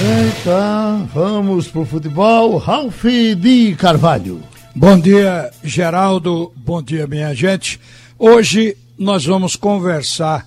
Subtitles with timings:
[0.00, 2.56] Eita, vamos pro futebol.
[2.56, 3.04] Ralf
[3.36, 4.40] de Carvalho.
[4.72, 6.52] Bom dia, Geraldo.
[6.54, 7.80] Bom dia, minha gente.
[8.16, 10.46] Hoje nós vamos conversar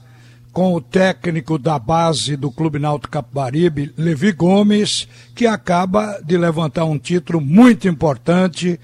[0.53, 6.85] com o técnico da base do Clube Náutico Capibaribe, Levi Gomes, que acaba de levantar
[6.85, 8.79] um título muito importante,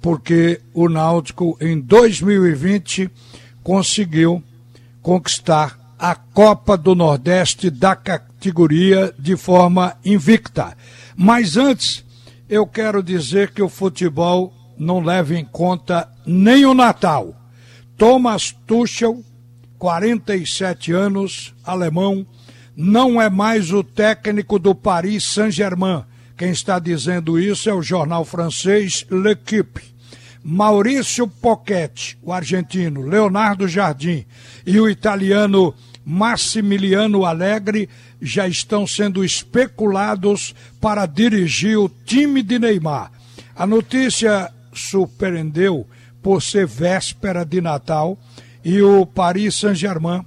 [0.00, 3.10] porque o Náutico em 2020
[3.64, 4.40] conseguiu
[5.02, 10.76] conquistar a Copa do Nordeste da categoria de forma invicta.
[11.14, 12.04] Mas antes,
[12.48, 17.32] eu quero dizer que o futebol não leva em conta nem o Natal.
[17.96, 19.22] Thomas Tuchel
[19.78, 22.26] 47 anos, alemão,
[22.74, 26.02] não é mais o técnico do Paris Saint-Germain.
[26.36, 29.92] Quem está dizendo isso é o jornal francês L'Equipe.
[30.42, 34.26] Maurício Pochetti, o argentino, Leonardo Jardim
[34.66, 35.72] e o italiano
[36.04, 37.88] Massimiliano Alegre
[38.20, 43.10] já estão sendo especulados para dirigir o time de Neymar.
[43.54, 45.86] A notícia surpreendeu
[46.22, 48.18] por ser véspera de Natal
[48.64, 50.24] e o Paris Saint-Germain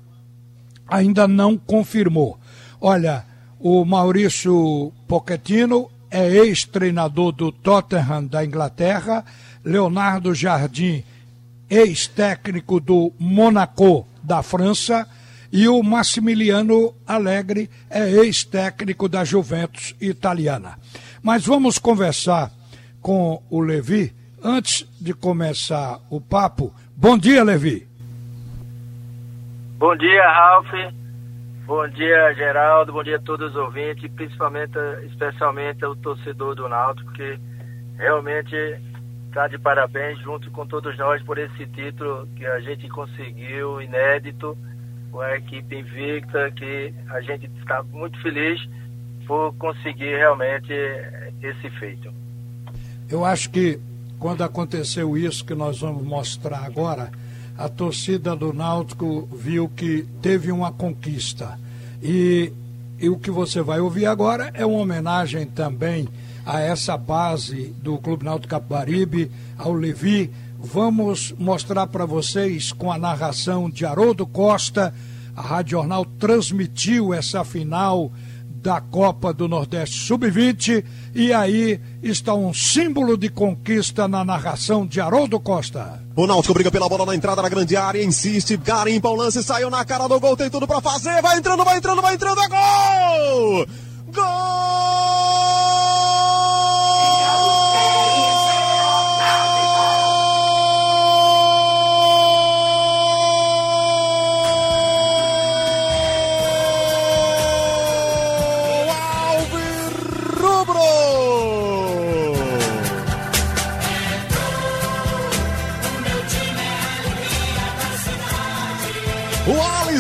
[0.88, 2.38] ainda não confirmou.
[2.80, 3.26] Olha,
[3.60, 9.26] o Maurício Pochettino é ex-treinador do Tottenham da Inglaterra,
[9.64, 11.04] Leonardo Jardim,
[11.70, 15.08] ex-técnico do Monaco da França,
[15.56, 20.76] e o Massimiliano Alegre é ex-técnico da Juventus italiana.
[21.24, 22.52] Mas vamos conversar
[23.02, 24.14] com o Levi.
[24.44, 27.88] Antes de começar o papo, bom dia, Levi.
[29.78, 30.68] Bom dia, Ralf.
[31.66, 32.92] Bom dia, Geraldo.
[32.92, 37.40] Bom dia a todos os ouvintes, principalmente, especialmente o torcedor do Náutico, que
[37.98, 38.54] realmente
[39.30, 44.58] está de parabéns junto com todos nós por esse título que a gente conseguiu, inédito,
[45.16, 48.60] com a equipe invicta, que a gente está muito feliz
[49.26, 50.74] por conseguir realmente
[51.42, 52.12] esse feito.
[53.10, 53.80] Eu acho que
[54.20, 57.10] quando aconteceu isso que nós vamos mostrar agora,
[57.58, 61.58] a torcida do Náutico viu que teve uma conquista.
[62.04, 62.52] E,
[63.00, 66.10] e o que você vai ouvir agora é uma homenagem também
[66.46, 70.30] a essa base do Clube Náutico Capibaribe, ao Levi.
[70.66, 74.92] Vamos mostrar para vocês com a narração de Haroldo Costa.
[75.36, 78.12] A Rádio Jornal transmitiu essa final
[78.50, 80.84] da Copa do Nordeste Sub-20
[81.14, 86.02] e aí está um símbolo de conquista na narração de Haroldo Costa.
[86.16, 89.70] O Náutico briga pela bola na entrada da grande área, insiste, garimpa o lance, saiu
[89.70, 92.48] na cara do gol, tem tudo para fazer, vai entrando, vai entrando, vai entrando, é
[92.48, 93.68] gol!
[94.12, 94.65] Gol!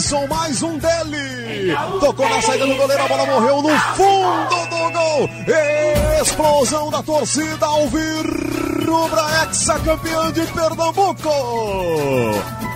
[0.05, 1.75] Alisson, mais um dele.
[1.99, 5.29] Tocou na saída do goleiro, a bola morreu no fundo do gol.
[6.21, 11.29] Explosão da torcida Alvirrubra, ex-campeã de Pernambuco.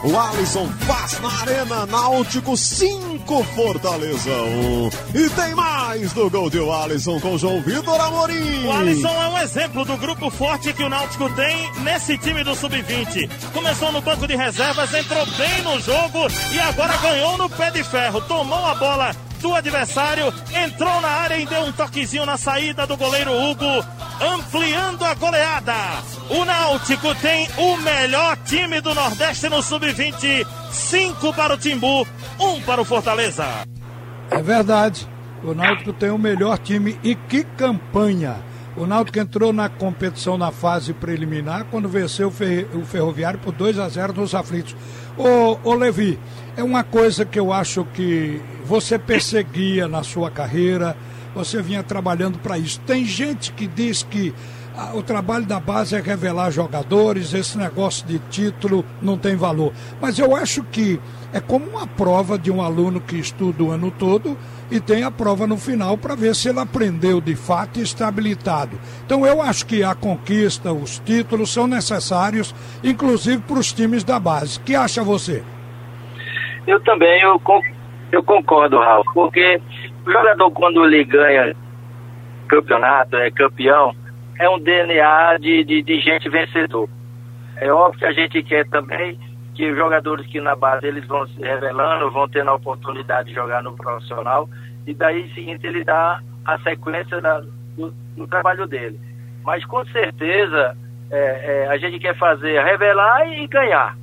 [0.03, 4.33] O Alisson faz na Arena Náutico 5, Fortaleza 1.
[4.33, 4.89] Um.
[5.13, 8.63] E tem mais do gol de o Alisson com João Vitor Amorim.
[8.63, 12.53] O Alisson é um exemplo do grupo forte que o Náutico tem nesse time do
[12.53, 13.27] Sub-20.
[13.51, 17.83] Começou no banco de reservas, entrou bem no jogo e agora ganhou no pé de
[17.83, 18.21] ferro.
[18.21, 20.31] Tomou a bola do adversário,
[20.63, 23.83] entrou na área e deu um toquezinho na saída do goleiro Hugo,
[24.21, 25.73] ampliando a goleada.
[26.29, 32.07] O Náutico tem o melhor time do Nordeste no Sub-20, 5 para o Timbu,
[32.39, 33.43] 1 um para o Fortaleza.
[34.29, 35.07] É verdade,
[35.43, 38.37] o Náutico tem o melhor time e que campanha!
[38.77, 43.89] O Náutico entrou na competição na fase preliminar quando venceu o Ferroviário por 2 a
[43.89, 44.75] 0 nos aflitos.
[45.17, 46.17] Ô, ô Levi,
[46.55, 50.95] é uma coisa que eu acho que você perseguia na sua carreira,
[51.35, 52.79] você vinha trabalhando para isso.
[52.81, 54.33] Tem gente que diz que
[54.93, 59.73] o trabalho da base é revelar jogadores, esse negócio de título não tem valor.
[60.01, 60.99] Mas eu acho que
[61.33, 64.37] é como uma prova de um aluno que estuda o ano todo
[64.71, 68.07] e tem a prova no final para ver se ele aprendeu de fato e está
[68.07, 68.79] habilitado.
[69.05, 72.53] Então eu acho que a conquista, os títulos são necessários,
[72.83, 74.59] inclusive para os times da base.
[74.59, 75.43] O que acha você?
[76.65, 77.41] Eu também, eu,
[78.11, 79.59] eu concordo, Raul, porque
[80.05, 81.55] o jogador quando ele ganha
[82.47, 83.93] campeonato, é campeão,
[84.39, 86.89] é um DNA de, de, de gente vencedor.
[87.57, 89.19] É óbvio que a gente quer também
[89.53, 93.35] que os jogadores que na base eles vão se revelando, vão tendo a oportunidade de
[93.35, 94.49] jogar no profissional,
[94.87, 97.41] e daí seguinte ele dá a sequência da,
[97.75, 98.97] do, do, trabalho dele.
[99.43, 100.77] Mas com certeza
[101.11, 101.17] é,
[101.65, 103.97] é, a gente quer fazer revelar e ganhar.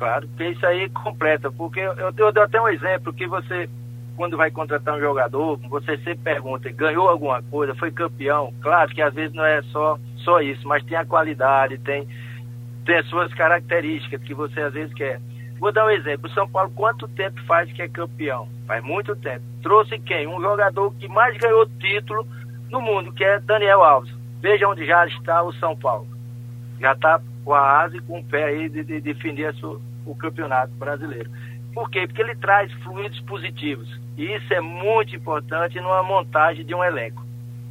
[0.00, 1.52] Claro, porque isso aí completa.
[1.52, 3.70] Porque eu, eu dou até um exemplo que você,
[4.18, 8.52] quando vai contratar um jogador, você sempre pergunta, ganhou alguma coisa, foi campeão?
[8.60, 12.06] Claro que às vezes não é só, só isso, mas tem a qualidade, tem,
[12.84, 15.20] tem as suas características que você às vezes quer.
[15.60, 16.28] Vou dar um exemplo.
[16.28, 18.48] O São Paulo, quanto tempo faz que é campeão?
[18.66, 19.44] Faz muito tempo.
[19.62, 20.26] Trouxe quem?
[20.26, 22.26] Um jogador que mais ganhou título
[22.70, 24.12] no mundo, que é Daniel Alves.
[24.40, 26.08] Veja onde já está o São Paulo.
[26.80, 30.72] Já está com a asa e com o pé aí de, de sua, o campeonato
[30.74, 31.30] brasileiro.
[31.78, 32.08] Por quê?
[32.08, 33.88] Porque ele traz fluidos positivos.
[34.16, 37.24] E isso é muito importante numa montagem de um elenco.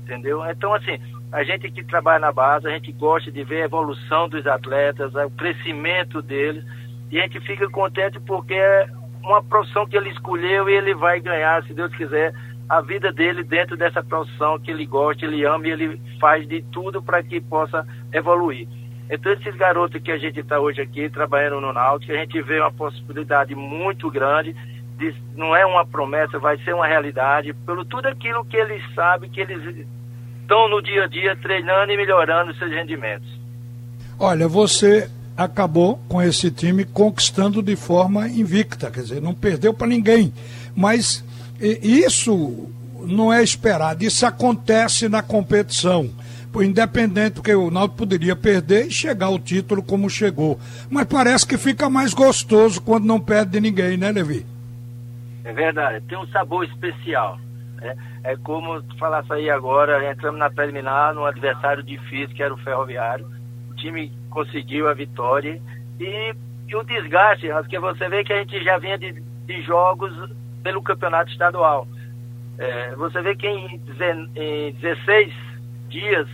[0.03, 0.49] Entendeu?
[0.49, 0.97] Então, assim,
[1.29, 5.13] a gente que trabalha na base, a gente gosta de ver a evolução dos atletas,
[5.13, 6.63] o crescimento deles
[7.11, 8.87] e a gente fica contente porque é
[9.21, 12.33] uma profissão que ele escolheu e ele vai ganhar, se Deus quiser,
[12.69, 16.61] a vida dele dentro dessa profissão que ele gosta, ele ama e ele faz de
[16.71, 18.69] tudo para que possa evoluir.
[19.09, 22.59] Então, esses garotos que a gente está hoje aqui trabalhando no Náutico, a gente vê
[22.59, 24.55] uma possibilidade muito grande,
[24.97, 29.29] de, não é uma promessa, vai ser uma realidade, pelo tudo aquilo que eles sabem,
[29.29, 29.85] que eles
[30.41, 33.27] estão no dia a dia treinando e melhorando seus rendimentos.
[34.19, 39.87] Olha, você acabou com esse time conquistando de forma invicta, quer dizer, não perdeu para
[39.87, 40.33] ninguém.
[40.75, 41.23] Mas
[41.61, 42.67] isso
[43.03, 46.09] não é esperado, isso acontece na competição.
[46.55, 50.59] Independente, porque o Naldo poderia perder e chegar ao título como chegou.
[50.89, 54.45] Mas parece que fica mais gostoso quando não perde de ninguém, né, Levi?
[55.43, 57.39] É verdade, tem um sabor especial.
[57.75, 57.95] Né?
[58.23, 63.25] É como falasse aí agora, entramos na preliminar num adversário difícil, que era o Ferroviário.
[63.71, 65.61] O time conseguiu a vitória.
[65.99, 66.33] E,
[66.67, 70.11] e o desgaste, porque você vê que a gente já vinha de, de jogos
[70.63, 71.87] pelo campeonato estadual.
[72.57, 73.81] É, você vê que em,
[74.35, 75.33] em 16
[75.89, 76.27] dias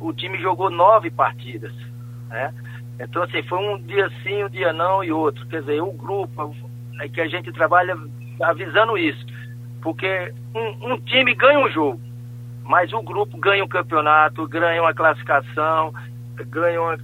[0.00, 1.72] o time jogou nove partidas.
[2.28, 2.54] Né?
[2.98, 5.46] Então, assim, foi um dia sim, um dia não e outro.
[5.46, 6.54] Quer dizer, o grupo
[7.00, 7.96] é que a gente trabalha
[8.42, 9.24] avisando isso.
[9.82, 12.00] Porque um, um time ganha um jogo,
[12.64, 15.92] mas o grupo ganha um campeonato, ganha uma classificação,
[16.48, 16.98] ganha uma,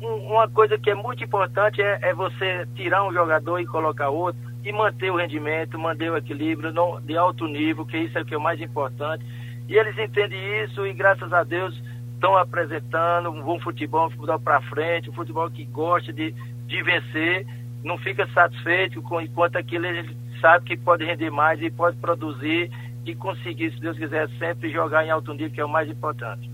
[0.00, 4.40] uma coisa que é muito importante é, é, você tirar um jogador e colocar outro
[4.64, 8.24] e manter o rendimento, manter o equilíbrio no, de alto nível, que isso é o
[8.24, 9.24] que é o mais importante.
[9.68, 11.74] E eles entendem isso e graças a Deus
[12.14, 16.32] estão apresentando um bom futebol, um futebol para frente, um futebol que gosta de,
[16.66, 17.46] de vencer,
[17.84, 22.70] não fica satisfeito com enquanto aquilo ele sabe que pode render mais e pode produzir
[23.04, 26.50] e conseguir, se Deus quiser, sempre jogar em alto nível, que é o mais importante.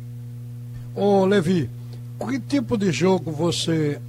[0.94, 1.70] Ô Levi,
[2.18, 4.00] que tipo de jogo você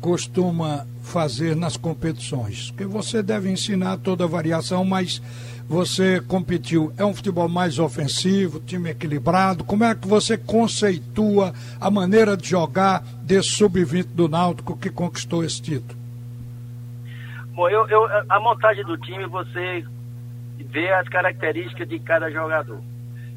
[0.00, 2.70] costuma fazer nas competições?
[2.70, 5.22] Porque você deve ensinar toda a variação, mas
[5.68, 6.92] você competiu.
[6.96, 9.62] É um futebol mais ofensivo, time equilibrado?
[9.62, 15.44] Como é que você conceitua a maneira de jogar desse sub-20 do Náutico que conquistou
[15.44, 15.98] esse título?
[17.52, 19.84] Bom, eu, eu, a montagem do time você
[20.70, 22.80] vê as características de cada jogador.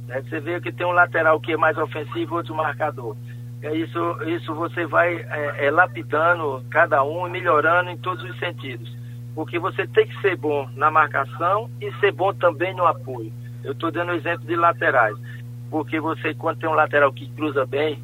[0.07, 0.21] Né?
[0.21, 3.17] Você vê que tem um lateral que é mais ofensivo, outro marcador.
[3.61, 8.39] É isso, isso você vai é, é, lapidando cada um e melhorando em todos os
[8.39, 9.00] sentidos.
[9.33, 13.31] Porque você tem que ser bom na marcação e ser bom também no apoio.
[13.63, 15.17] Eu estou dando exemplo de laterais.
[15.69, 18.01] Porque você, quando tem um lateral que cruza bem,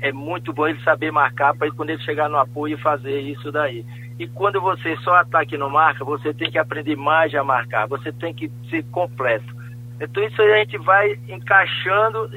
[0.00, 3.84] é muito bom ele saber marcar para quando ele chegar no apoio fazer isso daí.
[4.18, 7.86] E quando você só ataca e não marca, você tem que aprender mais a marcar.
[7.86, 9.54] Você tem que ser completo.
[10.00, 12.30] Então isso aí a gente vai encaixando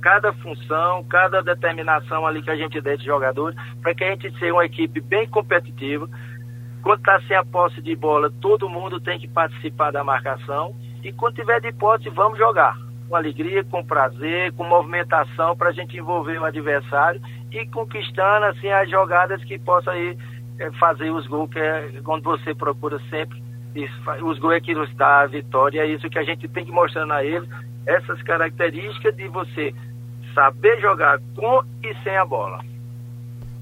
[0.00, 4.30] cada função, cada determinação ali que a gente der de jogadores, para que a gente
[4.38, 6.08] seja uma equipe bem competitiva.
[6.82, 10.74] Quando está sem a posse de bola, todo mundo tem que participar da marcação.
[11.02, 12.76] E quando tiver de posse, vamos jogar.
[13.08, 17.20] Com alegria, com prazer, com movimentação, para a gente envolver o adversário
[17.50, 20.16] e conquistando assim as jogadas que possa aí
[20.58, 23.42] é, fazer os gols, que é quando você procura sempre
[23.74, 26.64] isso, os gols é que nos dá a vitória, é isso que a gente tem
[26.64, 27.48] que mostrar a eles,
[27.86, 29.74] essas características de você
[30.34, 32.62] saber jogar com e sem a bola.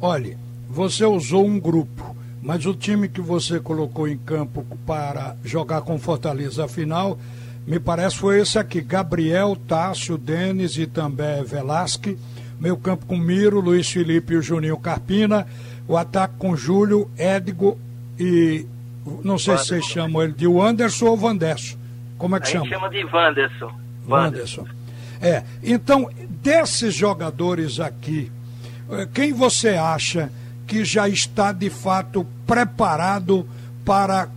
[0.00, 0.36] Olhe,
[0.68, 5.98] você usou um grupo, mas o time que você colocou em campo para jogar com
[5.98, 7.18] Fortaleza final,
[7.66, 12.18] me parece foi esse aqui: Gabriel, Tássio, Denis e também Velasque.
[12.58, 15.46] Meu campo com Miro, Luiz Felipe e o Juninho Carpina.
[15.88, 17.78] O ataque com Júlio, Edgo
[18.18, 18.66] e
[19.24, 21.76] não sei se vocês chamam ele de Wanderson ou Vanderson.
[22.18, 22.66] Como é que chama?
[22.66, 23.72] chama de Wanderson.
[24.06, 24.66] Wanderson.
[25.20, 26.08] É, então,
[26.42, 28.30] desses jogadores aqui,
[28.90, 30.30] eh, quem você acha
[30.70, 33.44] que já está de fato preparado
[33.84, 34.28] para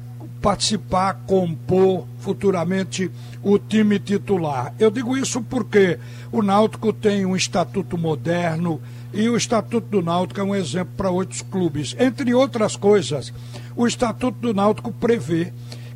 [0.41, 3.11] participar, compor futuramente
[3.43, 4.73] o time titular.
[4.79, 5.99] Eu digo isso porque
[6.31, 8.81] o Náutico tem um estatuto moderno
[9.13, 11.95] e o estatuto do Náutico é um exemplo para outros clubes.
[11.99, 13.31] Entre outras coisas,
[13.75, 15.53] o estatuto do Náutico prevê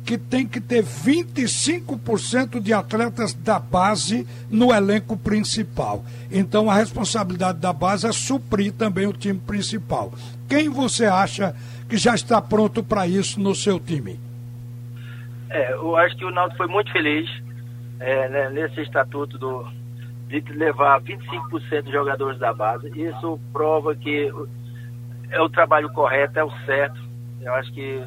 [0.08, 6.02] que tem que ter 25% de atletas da base no elenco principal.
[6.32, 10.10] Então a responsabilidade da base é suprir também o time principal.
[10.48, 11.54] Quem você acha
[11.90, 14.18] que já está pronto para isso no seu time?
[15.50, 17.28] É, eu acho que o Náutico foi muito feliz
[18.00, 19.68] é, né, nesse estatuto do,
[20.26, 22.88] de levar 25% de jogadores da base.
[22.98, 24.32] Isso prova que
[25.28, 26.98] é o trabalho correto, é o certo.
[27.42, 28.02] Eu acho que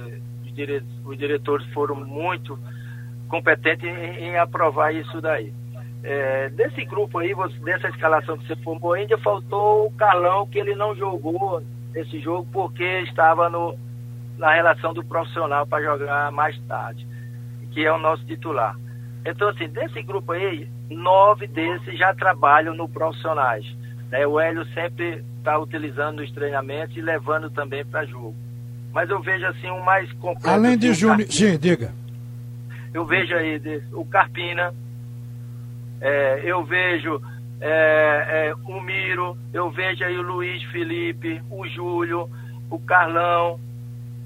[0.51, 2.58] dire, os diretores foram muito
[3.27, 5.53] competentes em, em aprovar isso daí.
[6.03, 10.60] É, desse grupo aí, você, dessa escalação que você formou, ainda faltou o Carlão, que
[10.60, 11.62] ele não jogou
[11.93, 13.77] esse jogo porque estava no,
[14.38, 17.05] na relação do profissional para jogar mais tarde,
[17.72, 18.75] que é o nosso titular.
[19.24, 23.65] Então, assim, desse grupo aí, nove desses já trabalham no profissionais.
[24.10, 24.25] Né?
[24.25, 28.36] O Hélio sempre está utilizando os treinamentos e levando também para jogo.
[28.93, 30.50] Mas eu vejo assim um mais completo.
[30.50, 31.31] Além de Júnior.
[31.31, 31.93] Sim, diga.
[32.93, 33.62] Eu vejo aí
[33.93, 34.74] o Carpina,
[36.01, 37.21] é, eu vejo
[37.62, 42.29] é, é, o Miro, eu vejo aí o Luiz Felipe, o Júlio,
[42.69, 43.60] o Carlão,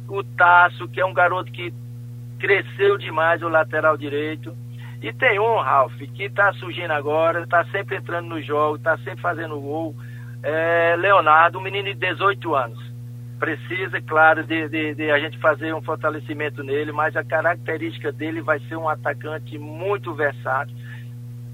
[0.07, 1.74] o Tasso, que é um garoto que
[2.39, 4.55] cresceu demais o lateral direito.
[5.01, 9.22] E tem um, Ralf, que está surgindo agora, está sempre entrando no jogo, está sempre
[9.22, 9.95] fazendo gol.
[10.41, 12.85] É Leonardo, um menino de 18 anos.
[13.46, 18.42] Precisa, claro, de, de, de, a gente fazer um fortalecimento nele, mas a característica dele
[18.42, 20.75] vai ser um atacante muito versátil.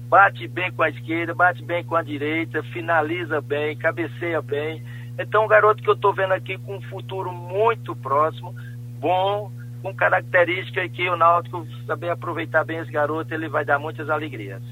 [0.08, 4.82] Bate bem com a esquerda, bate bem com a direita, finaliza bem, cabeceia bem.
[5.18, 8.54] Então, um garoto que eu estou vendo aqui com um futuro muito próximo,
[8.98, 14.08] bom, com características que o Náutico saber aproveitar bem esse garoto, ele vai dar muitas
[14.08, 14.62] alegrias.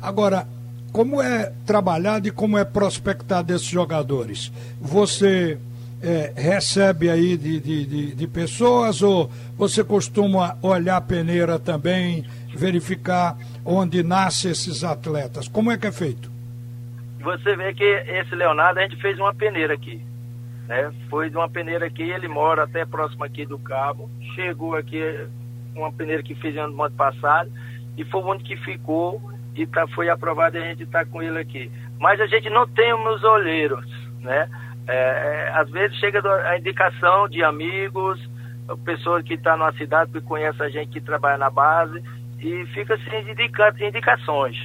[0.00, 0.48] Agora,
[0.92, 4.50] como é trabalhado e como é prospectado esses jogadores?
[4.80, 5.58] Você
[6.02, 12.24] é, recebe aí de, de, de, de, pessoas ou você costuma olhar a peneira também,
[12.54, 15.48] verificar onde nascem esses atletas?
[15.48, 16.30] Como é que é feito?
[17.20, 20.00] Você vê que esse Leonardo, a gente fez uma peneira aqui.
[20.68, 20.92] Né?
[21.10, 24.08] Foi de uma peneira aqui, ele mora até próximo aqui do Cabo.
[24.34, 25.02] Chegou aqui
[25.74, 27.50] uma peneira que fez ano, ano passado
[27.96, 29.20] e foi o único que ficou
[29.54, 31.70] e tá, foi aprovado e a gente está com ele aqui.
[31.98, 33.84] Mas a gente não tem os olheiros,
[34.20, 34.48] né?
[34.88, 38.18] É, é, às vezes chega a indicação de amigos,
[38.84, 42.02] pessoas que estão tá na cidade que conhecem a gente que trabalha na base
[42.40, 44.56] e fica assim indica, indicações.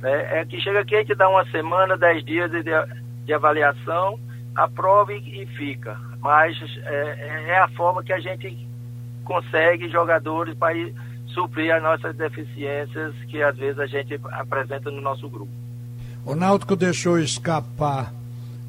[0.00, 0.40] Né?
[0.40, 4.20] É que chega aqui a gente dá uma semana, dez dias de, de avaliação
[4.54, 5.98] aprova e, e fica.
[6.20, 8.56] Mas é, é, a forma que a gente
[9.24, 10.74] consegue jogadores para
[11.28, 15.50] suprir as nossas deficiências que às vezes a gente apresenta no nosso grupo.
[16.24, 18.12] O Náutico deixou escapar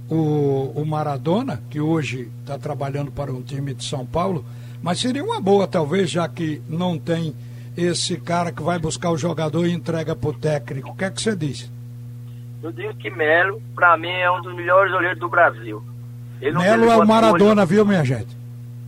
[0.10, 4.46] o, o Maradona, que hoje está trabalhando para um time de São Paulo,
[4.82, 7.34] mas seria uma boa, talvez, já que não tem
[7.76, 10.90] esse cara que vai buscar o jogador e entrega para o técnico.
[10.90, 11.72] O que é que você diz?
[12.62, 15.84] Eu digo que Melo, para mim, é um dos melhores olheiros do Brasil.
[16.40, 18.38] Melo é o Maradona, viu, minha gente?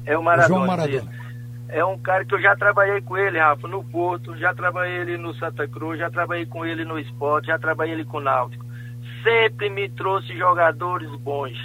[0.06, 0.54] É o Maradona.
[0.54, 1.26] O João Maradona.
[1.68, 5.18] É um cara que eu já trabalhei com ele, Rafa, no Porto, já trabalhei ele
[5.18, 8.65] no Santa Cruz, já trabalhei com ele no esporte, já trabalhei ele com o Náutico.
[9.26, 11.58] Sempre me trouxe jogadores bons.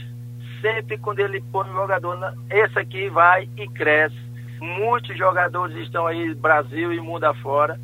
[0.63, 4.17] Sempre quando ele põe um jogador, esse aqui vai e cresce.
[4.59, 7.79] Muitos jogadores estão aí, Brasil e mundo afora.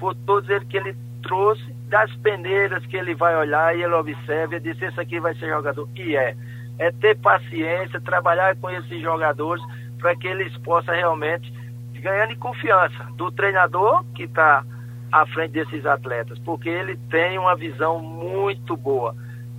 [0.00, 4.56] Por todos eles que ele trouxe das peneiras que ele vai olhar e ele observa
[4.56, 5.88] e diz, esse aqui vai ser jogador.
[5.94, 6.36] E é.
[6.80, 9.62] É ter paciência, trabalhar com esses jogadores
[9.98, 11.52] para que eles possam realmente
[12.00, 14.64] ganhar em confiança do treinador que está
[15.12, 19.14] à frente desses atletas, porque ele tem uma visão muito boa.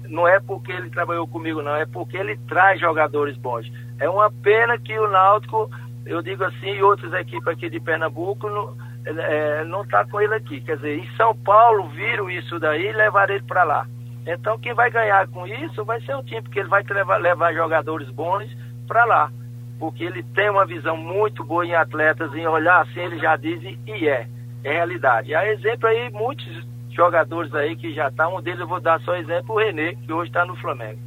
[0.08, 3.72] Não é porque ele trabalhou comigo, não, é porque ele traz jogadores bons.
[4.00, 5.70] É uma pena que o Náutico,
[6.06, 10.62] eu digo assim, e outras equipes aqui de Pernambuco, não, é, está com ele aqui.
[10.62, 13.88] Quer dizer, em São Paulo viram isso daí e levaram ele para lá.
[14.26, 17.54] Então quem vai ganhar com isso vai ser o time, porque ele vai levar, levar
[17.54, 18.50] jogadores bons
[18.88, 19.32] para lá.
[19.80, 23.62] Porque ele tem uma visão muito boa em atletas, em olhar assim, ele já diz
[23.64, 24.28] e é.
[24.64, 25.34] É realidade.
[25.34, 26.46] Há exemplo aí, muitos
[26.92, 29.96] jogadores aí que já estão, tá, um deles eu vou dar só exemplo, o Renê,
[29.96, 31.00] que hoje está no Flamengo.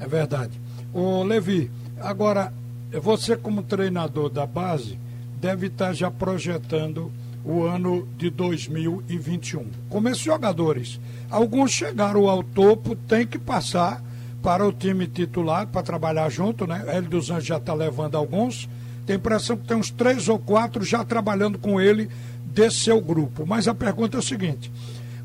[0.00, 0.60] É verdade.
[0.92, 1.70] O Levi,
[2.00, 2.52] agora,
[2.92, 4.98] você como treinador da base,
[5.40, 7.10] deve estar já projetando
[7.44, 9.66] o ano de 2021.
[9.88, 14.02] Como esses jogadores, alguns chegaram ao topo, tem que passar
[14.42, 16.84] para o time titular para trabalhar junto, né?
[16.88, 18.68] Hélio dos Anjos já está levando alguns,
[19.06, 22.10] Tem a impressão que tem uns três ou quatro já trabalhando com ele
[22.44, 23.46] desse seu grupo.
[23.46, 24.70] Mas a pergunta é o seguinte: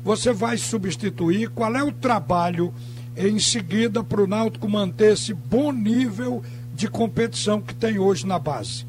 [0.02, 1.48] você vai substituir?
[1.50, 2.72] Qual é o trabalho
[3.16, 6.42] em seguida para o Náutico manter esse bom nível
[6.74, 8.86] de competição que tem hoje na base?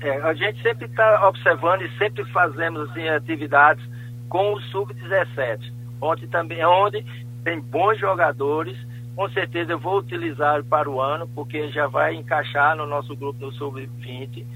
[0.00, 3.84] É, a gente sempre está observando e sempre fazemos assim, atividades
[4.28, 7.04] com o sub-17, onde também onde
[7.44, 8.76] tem bons jogadores.
[9.14, 13.44] Com certeza eu vou utilizar para o ano, porque já vai encaixar no nosso grupo
[13.44, 14.46] no sub-20.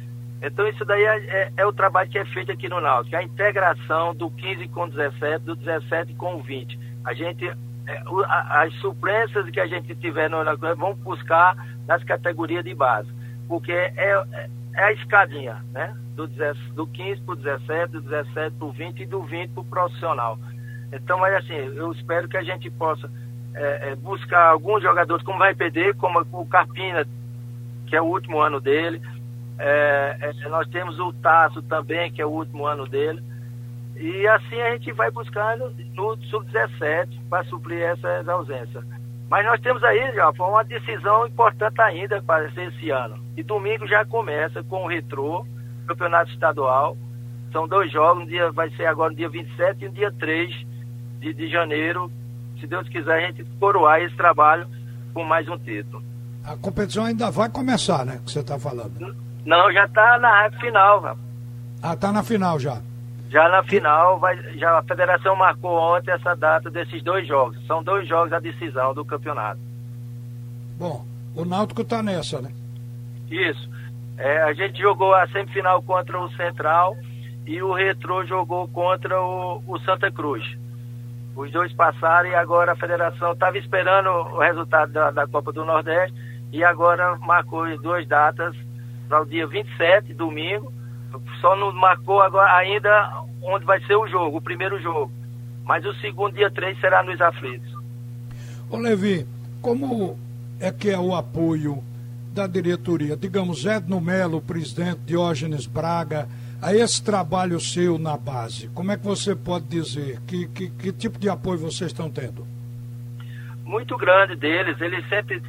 [0.43, 3.23] Então isso daí é, é, é, o trabalho que é feito aqui no Náutico, a
[3.23, 6.79] integração do 15 com o 17, do 17 com o 20.
[7.05, 10.39] A gente, é, as suplências que a gente tiver no
[10.77, 13.09] vão buscar nas categorias de base,
[13.49, 15.95] porque é, é, é a escadinha, né?
[16.15, 16.27] Do,
[16.75, 19.65] do 15 para o 17, do 17 para o 20 e do 20 para o
[19.65, 20.39] profissional.
[20.93, 23.11] Então, mas assim, eu espero que a gente possa
[23.57, 27.07] é, é, buscar alguns jogadores, como vai perder, como o Carpina,
[27.87, 29.01] que é o último ano dele.
[29.59, 33.23] É, é, nós temos o Tasso também, que é o último ano dele.
[33.97, 38.85] E assim a gente vai buscando no sub-17 para suprir essas ausências.
[39.31, 43.19] Mas nós temos aí, já, uma decisão importante ainda para esse ano.
[43.37, 45.47] E domingo já começa com o Retrô,
[45.87, 46.97] campeonato estadual.
[47.53, 50.67] São dois jogos, um dia vai ser agora no dia 27 e no dia 3
[51.21, 52.11] de, de janeiro.
[52.61, 54.67] Se Deus quiser, a gente coroar esse trabalho
[55.13, 56.03] com mais um título.
[56.45, 58.21] A competição ainda vai começar, né?
[58.25, 59.17] Que você está falando.
[59.45, 61.01] Não, já está na final.
[61.01, 61.27] Rapaz.
[61.83, 62.81] Ah, está na final já.
[63.29, 67.59] Já na final, vai, já a federação marcou ontem essa data desses dois jogos.
[67.67, 69.61] São dois jogos a decisão do campeonato.
[70.79, 72.51] Bom, o Náutico está nessa, né?
[73.31, 73.69] Isso.
[74.17, 76.97] É, a gente jogou a semifinal contra o Central
[77.47, 80.45] e o Retro jogou contra o, o Santa Cruz.
[81.37, 85.67] Os dois passaram e agora a federação estava esperando o resultado da, da, Copa do
[85.67, 86.17] Nordeste
[86.51, 88.57] e agora marcou as duas datas
[89.07, 90.73] para o dia 27, domingo.
[91.43, 95.13] Só não marcou agora ainda onde vai ser o jogo, o primeiro jogo.
[95.63, 97.71] Mas o segundo dia 3 será nos aflitos.
[98.71, 99.27] Ô Levi,
[99.61, 100.19] como
[100.59, 101.85] é que é o apoio
[102.33, 103.15] da diretoria?
[103.15, 106.29] Digamos, Edno Melo, presidente, Diógenes Braga,
[106.67, 110.21] a esse trabalho seu na base, como é que você pode dizer?
[110.27, 112.45] Que, que, que tipo de apoio vocês estão tendo?
[113.63, 115.41] Muito grande deles, eles sempre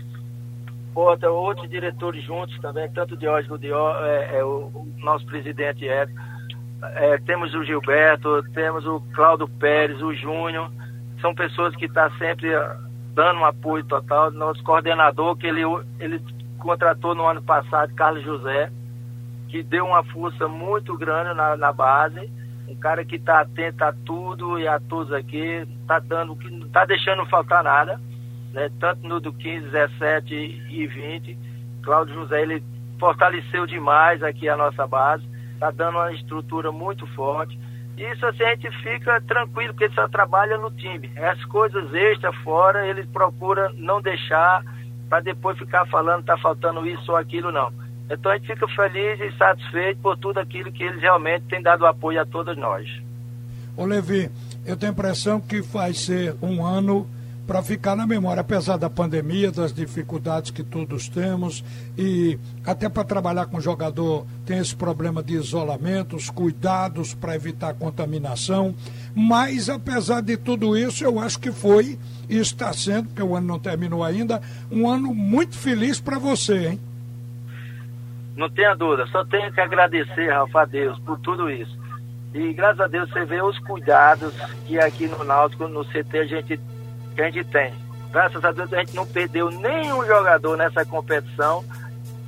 [0.94, 6.08] botam outros diretores juntos também, tanto o Diógenes, é, é, o, nosso presidente é,
[6.84, 10.72] é, temos o Gilberto, temos o Cláudio Pérez, o Júnior,
[11.20, 12.48] são pessoas que estão tá sempre
[13.16, 14.30] dando um apoio total.
[14.30, 15.64] Nosso coordenador, que ele,
[16.00, 16.22] ele
[16.60, 18.72] contratou no ano passado, Carlos José,
[19.48, 22.32] que deu uma força muito grande na, na base.
[22.68, 26.68] Um cara que está atento a tudo e a todos aqui, está dando, que não
[26.68, 28.00] está deixando faltar nada,
[28.52, 28.70] né?
[28.80, 30.36] tanto no do 15, 17
[30.70, 31.38] e 20.
[31.82, 32.62] Cláudio José, ele
[33.00, 37.58] fortaleceu demais aqui a nossa base, está dando uma estrutura muito forte.
[37.98, 41.10] Isso assim a gente fica tranquilo, porque ele só trabalha no time.
[41.18, 44.62] As coisas extras fora, ele procura não deixar
[45.10, 49.20] para depois ficar falando está faltando isso ou aquilo, não então a gente fica feliz
[49.20, 52.88] e satisfeito por tudo aquilo que eles realmente têm dado apoio a todos nós.
[53.76, 54.30] Ô Levi,
[54.66, 57.08] eu tenho a impressão que vai ser um ano
[57.48, 61.64] para ficar na memória, apesar da pandemia, das dificuldades que todos temos
[61.98, 67.74] e até para trabalhar com jogador tem esse problema de isolamento, os cuidados para evitar
[67.76, 68.76] contaminação,
[69.16, 71.98] mas apesar de tudo isso, eu acho que foi
[72.30, 76.72] e está sendo, porque o ano não terminou ainda, um ano muito feliz para você,
[76.72, 76.80] hein?
[78.38, 81.76] Não tenha dúvida, só tenho que agradecer, Rafa, a Deus por tudo isso.
[82.36, 84.32] E graças a Deus você vê os cuidados
[84.68, 86.60] que aqui no Náutico, no CT, a gente,
[87.18, 87.74] a gente tem.
[88.12, 91.66] Graças a Deus a gente não perdeu nenhum jogador nessa competição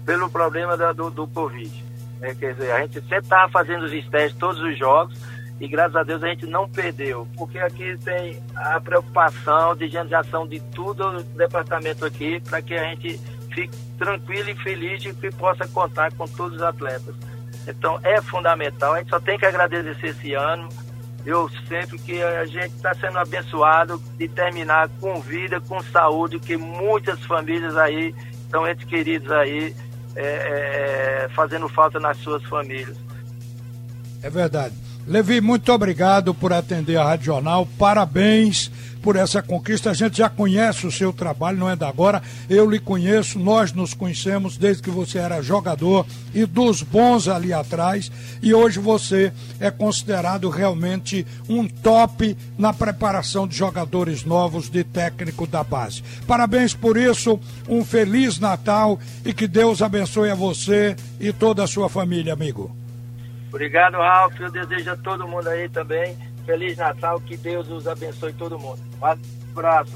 [0.04, 1.86] pelo problema da, do, do Covid.
[2.22, 5.16] É, quer dizer, a gente sempre estava fazendo os testes todos os jogos
[5.60, 10.48] e graças a Deus a gente não perdeu, porque aqui tem a preocupação de higienização
[10.48, 13.20] de tudo o departamento aqui para que a gente
[13.54, 17.16] fique tranquilo e feliz de que possa contar com todos os atletas.
[17.68, 20.70] Então é fundamental, a gente só tem que agradecer esse ano.
[21.26, 26.56] Eu sempre que a gente está sendo abençoado de terminar com vida, com saúde, que
[26.56, 29.76] muitas famílias aí estão entes queridos aí
[30.16, 32.98] é, é, fazendo falta nas suas famílias.
[34.24, 34.76] É verdade.
[35.08, 37.68] Levi, muito obrigado por atender a Rádio Jornal.
[37.78, 39.90] Parabéns por essa conquista.
[39.90, 42.22] A gente já conhece o seu trabalho, não é da agora.
[42.50, 47.52] Eu lhe conheço, nós nos conhecemos desde que você era jogador e dos bons ali
[47.52, 48.12] atrás.
[48.42, 55.48] E hoje você é considerado realmente um top na preparação de jogadores novos, de técnico
[55.48, 56.04] da base.
[56.28, 61.68] Parabéns por isso, um feliz Natal e que Deus abençoe a você e toda a
[61.68, 62.79] sua família, amigo.
[63.50, 64.40] Obrigado, Ralf.
[64.40, 66.16] Eu desejo a todo mundo aí também
[66.50, 68.80] Feliz Natal, que Deus os abençoe todo mundo.
[69.00, 69.06] Um
[69.52, 69.92] abraço.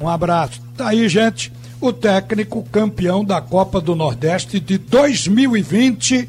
[0.00, 0.60] Um abraço.
[0.76, 6.28] Tá aí, gente, o técnico campeão da Copa do Nordeste de 2020,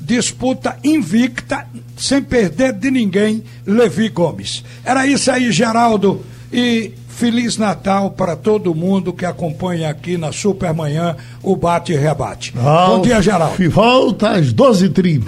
[0.00, 1.64] disputa invicta,
[1.96, 4.64] sem perder de ninguém, Levi Gomes.
[4.84, 11.16] Era isso aí, Geraldo, e Feliz Natal para todo mundo que acompanha aqui na Supermanhã
[11.42, 12.52] o Bate e Rebate.
[12.52, 13.70] Bom dia, Geraldo.
[13.70, 15.24] Volta às 12h30.